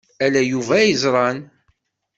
Ala 0.25 0.41
Yuba 0.51 0.73
ay 0.77 0.87
yeẓran. 0.91 1.39